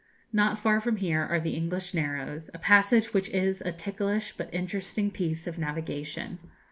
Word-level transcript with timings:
Not 0.33 0.57
far 0.57 0.81
from 0.81 0.95
here 0.95 1.21
are 1.21 1.39
the 1.39 1.53
English 1.53 1.93
Narrows, 1.93 2.49
a 2.55 2.57
passage 2.57 3.13
which 3.13 3.29
is 3.29 3.61
a 3.61 3.71
ticklish 3.71 4.33
but 4.35 4.51
interesting 4.51 5.11
piece 5.11 5.45
of 5.45 5.59
navigation. 5.59 6.39